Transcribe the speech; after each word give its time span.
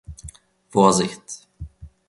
Vorsicht! 0.73 1.47